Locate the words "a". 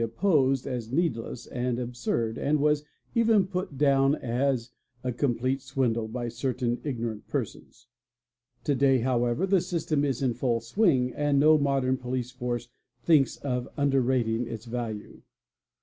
5.03-5.11